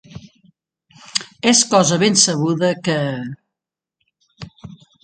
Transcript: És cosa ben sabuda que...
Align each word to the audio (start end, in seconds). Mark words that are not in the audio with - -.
És 1.51 1.61
cosa 1.75 1.99
ben 2.05 2.19
sabuda 2.25 2.73
que... 2.89 2.99